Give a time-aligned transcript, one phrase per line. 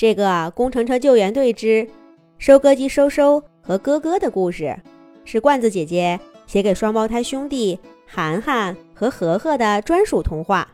[0.00, 1.86] 这个《工程车救援队之
[2.38, 4.80] 收割机收收和哥哥》的故事，
[5.26, 10.66] 是罐子姐姐写给双胞胎兄弟涵涵和和和的专属童话。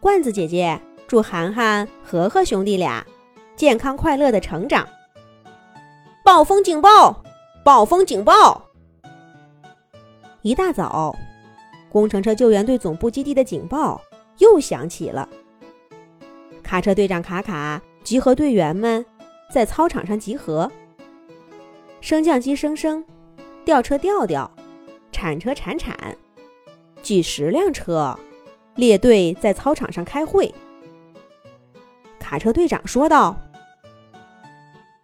[0.00, 3.06] 罐子姐姐祝涵涵、和和兄弟俩
[3.54, 4.84] 健康快乐的成长。
[6.24, 7.22] 暴风警报！
[7.62, 8.64] 暴风警报！
[10.42, 11.14] 一大早，
[11.88, 14.00] 工程车救援队总部基地的警报
[14.38, 15.28] 又响起了。
[16.64, 17.80] 卡车队长卡卡。
[18.06, 19.04] 集合队员们
[19.50, 20.70] 在操场上集合。
[22.00, 23.04] 升降机升升，
[23.64, 24.48] 吊车吊吊，
[25.10, 26.16] 铲车铲铲，
[27.02, 28.16] 几十辆车
[28.76, 30.54] 列队在操场上开会。
[32.20, 33.36] 卡车队长说道：“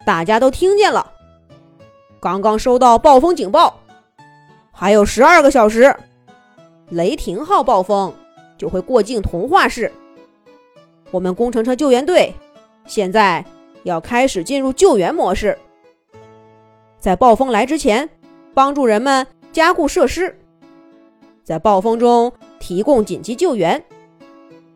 [0.07, 1.11] 大家都听见了，
[2.21, 3.81] 刚刚收到暴风警报，
[4.71, 5.93] 还有十二个小时，
[6.87, 8.13] 雷霆号暴风
[8.57, 9.91] 就会过境童话市。
[11.11, 12.33] 我们工程车救援队。”
[12.85, 13.43] 现在
[13.83, 15.57] 要开始进入救援模式，
[16.99, 18.09] 在暴风来之前，
[18.53, 20.33] 帮助人们加固设施；
[21.43, 23.79] 在暴风中提供紧急救援；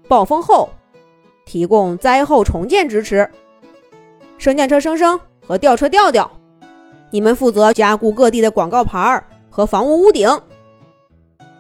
[0.08, 0.70] 暴风后
[1.46, 3.30] 提供灾后重建支持。
[4.38, 6.30] 升降车升升和吊车吊吊，
[7.10, 10.30] 你们负责加固各地的广告牌儿和房屋屋顶。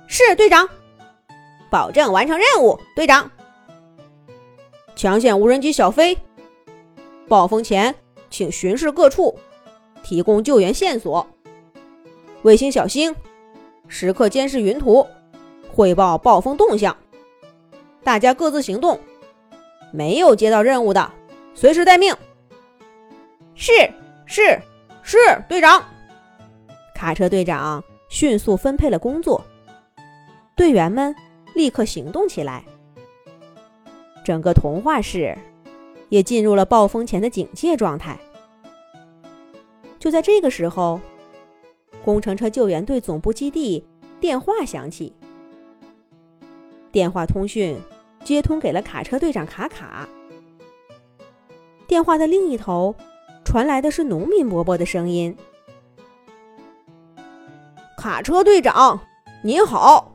[0.07, 0.67] 是队长，
[1.69, 2.79] 保证完成任务。
[2.95, 3.29] 队长，
[4.95, 6.17] 抢险无人机小飞。
[7.27, 7.93] 暴风前，
[8.29, 9.37] 请巡视各处，
[10.01, 11.27] 提供救援线索。
[12.43, 13.13] 卫星小星，
[13.87, 15.05] 时刻监视云图，
[15.73, 16.95] 汇报暴风动向。
[18.03, 18.97] 大家各自行动，
[19.91, 21.11] 没有接到任务的，
[21.53, 22.15] 随时待命。
[23.55, 23.73] 是
[24.25, 24.61] 是
[25.03, 25.17] 是，
[25.49, 25.83] 队长。
[26.95, 29.43] 卡车队长迅速分配了工作，
[30.55, 31.13] 队员们
[31.53, 32.63] 立刻行动起来。
[34.23, 35.37] 整个童话市。
[36.09, 38.17] 也进入了暴风前的警戒状态。
[39.99, 40.99] 就在这个时候，
[42.05, 43.85] 工程车救援队总部基地
[44.19, 45.13] 电话响起，
[46.91, 47.77] 电话通讯
[48.23, 50.07] 接通给了卡车队长卡卡。
[51.87, 52.93] 电话的另一头
[53.43, 55.35] 传来的是农民伯伯的声音
[57.97, 58.99] ：“卡车队长，
[59.41, 60.13] 您好，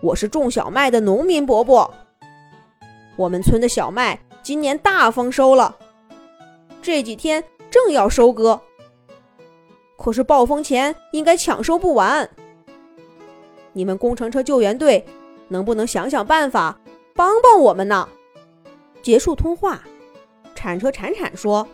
[0.00, 1.92] 我是种小麦的农民伯伯，
[3.16, 5.74] 我们村的小麦。”今年大丰收了，
[6.82, 8.60] 这几天正要收割，
[9.96, 12.28] 可是暴风前应该抢收不完。
[13.72, 15.02] 你们工程车救援队
[15.48, 16.78] 能不能想想办法
[17.14, 18.06] 帮帮我们呢？
[19.00, 19.82] 结束通话，
[20.54, 21.66] 铲车铲铲说：“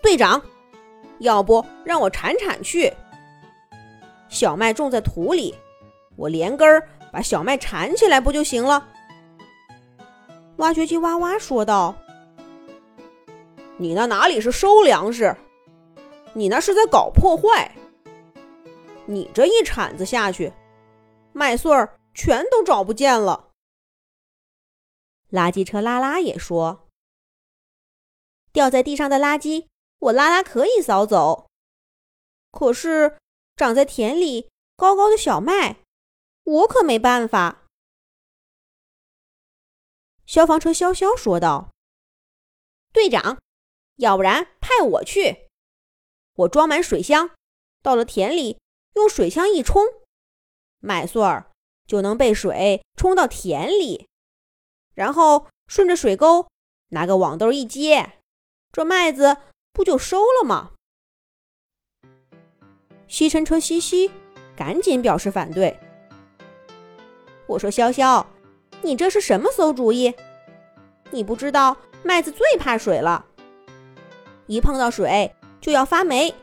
[0.00, 0.40] 队长，
[1.18, 2.90] 要不让我铲铲去？
[4.30, 5.54] 小麦种在土里，
[6.16, 8.88] 我连根儿把小麦铲起来不就行了？”
[10.56, 11.94] 挖掘机哇哇说道
[13.76, 15.36] ：“你那哪里是收粮食？
[16.32, 17.74] 你那是在搞破坏！
[19.06, 20.52] 你这一铲子下去，
[21.32, 23.50] 麦穗儿全都找不见了。”
[25.30, 26.86] 垃圾车拉拉也说
[28.52, 29.66] ：“掉在地上的垃圾，
[29.98, 31.48] 我拉拉可以扫走，
[32.52, 33.18] 可是
[33.56, 35.78] 长在田里高高的小麦，
[36.44, 37.62] 我可没办法。”
[40.34, 41.70] 消防车潇潇说道
[42.92, 43.38] ：“队长，
[43.98, 45.48] 要不然派我去。
[46.34, 47.30] 我装满水箱，
[47.84, 48.58] 到了田里，
[48.94, 49.80] 用水枪一冲，
[50.80, 51.52] 麦穗儿
[51.86, 54.08] 就能被水冲到田里，
[54.96, 56.48] 然后顺着水沟
[56.88, 58.18] 拿个网兜一接，
[58.72, 59.36] 这麦子
[59.72, 60.72] 不就收了吗？”
[63.06, 64.10] 吸尘车西西
[64.56, 65.78] 赶紧表示反对。
[67.46, 68.26] 我说：“潇潇。”
[68.84, 70.14] 你这是什么馊主意？
[71.10, 73.24] 你不知道麦子最怕水了，
[74.46, 76.34] 一碰到水就要发霉。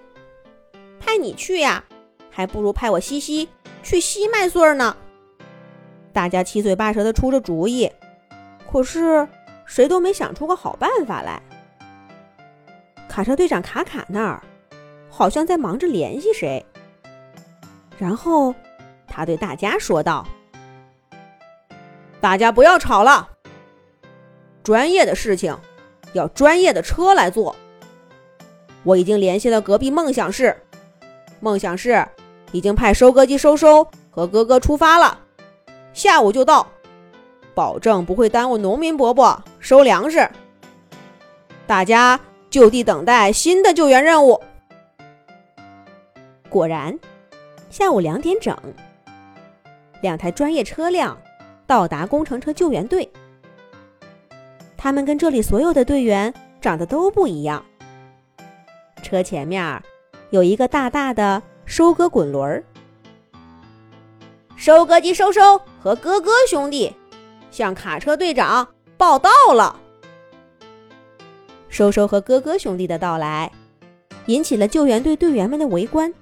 [0.99, 1.83] 派你去呀，
[2.31, 3.47] 还不如派我西西
[3.83, 4.97] 去吸麦穗呢。
[6.11, 7.91] 大家七嘴八舌的出着主意，
[8.71, 9.27] 可是
[9.65, 11.39] 谁都没想出个好办法来。
[13.07, 14.41] 卡车队长卡卡那儿
[15.11, 16.65] 好像在忙着联系谁，
[17.99, 18.55] 然后
[19.05, 20.25] 他对大家说道。
[22.21, 23.29] 大家不要吵了，
[24.61, 25.57] 专业的事情
[26.13, 27.55] 要专业的车来做。
[28.83, 30.55] 我已经联系了隔壁梦想市，
[31.39, 32.07] 梦想市
[32.51, 35.17] 已经派收割机收收和哥哥出发了，
[35.93, 36.67] 下午就到，
[37.55, 40.29] 保证不会耽误农民伯伯收粮食。
[41.65, 42.19] 大家
[42.51, 44.39] 就地等待新的救援任务。
[46.49, 46.99] 果然，
[47.71, 48.55] 下午两点整，
[50.01, 51.17] 两台专业车辆。
[51.71, 53.09] 到达工程车救援队，
[54.75, 57.63] 他们跟这里所有的队员长得都不一样。
[59.01, 59.81] 车前面
[60.31, 62.61] 有一个大大的收割滚轮儿。
[64.57, 66.93] 收割机收收和哥哥兄弟
[67.51, 69.79] 向卡车队长报到了。
[71.69, 73.49] 收收和哥哥兄弟的到来，
[74.25, 76.13] 引起了救援队队员们的围观。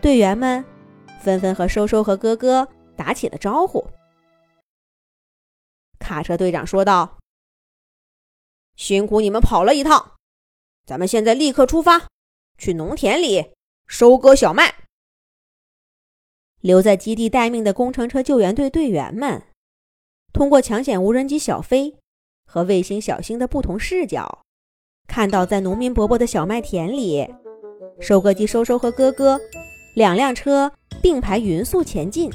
[0.00, 0.64] 队员们
[1.20, 3.86] 纷纷和收收和哥哥打起了招呼。
[6.12, 7.16] 卡车队长说道
[8.76, 10.16] ：“辛苦你们跑了一趟，
[10.84, 12.08] 咱们现在立刻出发，
[12.58, 13.52] 去农田里
[13.86, 14.74] 收割小麦。”
[16.60, 19.42] 留在基地待命的工程车救援队队员们，
[20.34, 21.96] 通过抢险无人机小飞。
[22.44, 24.44] 和卫星小星的不同视角，
[25.08, 27.26] 看到在农民伯伯的小麦田里，
[27.98, 29.40] 收割机收收和哥哥
[29.94, 30.70] 两辆车
[31.00, 32.30] 并排匀速前进。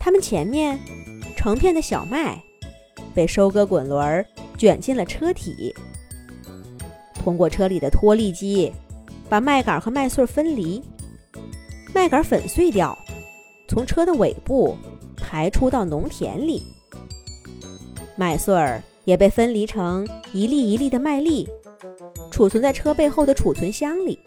[0.00, 0.80] 他们前面
[1.44, 2.42] 成片的小麦
[3.14, 4.26] 被收割滚轮
[4.56, 5.74] 卷进了车体，
[7.22, 8.72] 通过车里的脱粒机
[9.28, 10.82] 把麦秆和麦穗分离，
[11.92, 12.98] 麦秆粉碎掉，
[13.68, 14.74] 从车的尾部
[15.18, 16.62] 排出到农田里。
[18.16, 21.46] 麦穗儿也被分离成一粒一粒的麦粒，
[22.30, 24.18] 储存在车背后的储存箱里。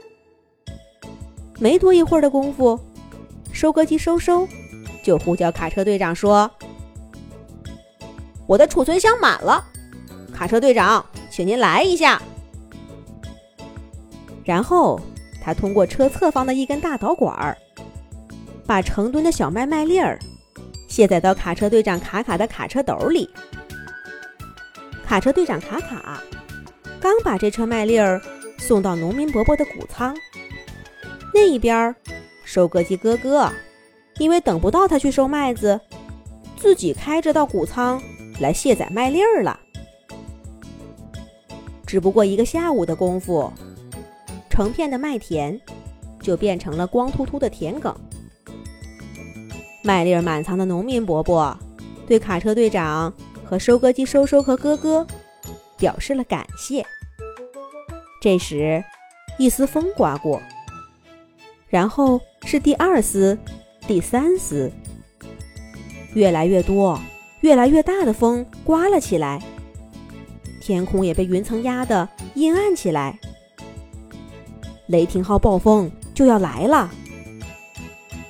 [1.58, 2.80] 没多一会儿的功夫，
[3.52, 4.48] 收割机收收
[5.04, 6.48] 就呼叫卡车队长说
[8.48, 9.64] ：“我的储存箱满了，
[10.34, 12.22] 卡车队长，请您来一下。”
[14.44, 15.00] 然后
[15.44, 17.58] 他通过车侧方的一根大导管儿，
[18.66, 20.18] 把成吨的小麦麦粒儿
[20.88, 23.30] 卸载到卡车队长卡卡的卡车斗里。
[25.06, 26.22] 卡车队长卡卡
[27.00, 28.22] 刚把这车麦粒儿
[28.58, 30.16] 送到农民伯伯的谷仓，
[31.34, 31.94] 那一边
[32.46, 33.52] 收割机哥哥
[34.18, 35.80] 因为等不到他去收麦子，
[36.56, 38.02] 自己开着到谷仓
[38.40, 39.60] 来卸载麦粒儿了。
[41.86, 43.52] 只不过一个下午的功夫，
[44.50, 45.60] 成片的麦田
[46.22, 47.96] 就变成了光秃秃的田埂。
[49.84, 51.58] 麦粒儿满仓的农民伯伯
[52.08, 53.14] 对卡车队长。
[53.50, 55.08] 和收割机收收和哥哥
[55.78, 56.86] 表示了感谢。
[58.22, 58.84] 这时，
[59.38, 60.42] 一丝风刮过，
[61.70, 63.40] 然后是第二丝、
[63.88, 64.70] 第三丝，
[66.14, 67.00] 越来越多、
[67.42, 69.42] 越来越大的风刮了起来，
[70.60, 73.20] 天空也被云层压得阴暗起来。
[74.88, 76.92] 雷霆号暴风就要来了。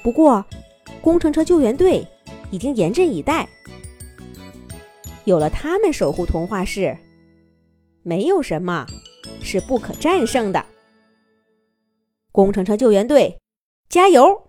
[0.03, 0.43] 不过，
[1.01, 2.05] 工程车救援队
[2.51, 3.47] 已经严阵以待。
[5.25, 6.97] 有了他们守护童话市，
[8.03, 8.85] 没有什么
[9.41, 10.65] 是不可战胜的。
[12.31, 13.39] 工程车救援队，
[13.89, 14.43] 加油！